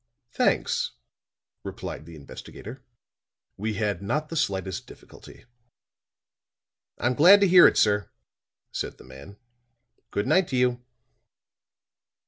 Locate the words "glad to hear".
7.13-7.67